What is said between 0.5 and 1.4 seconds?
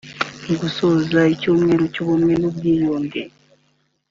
gusoza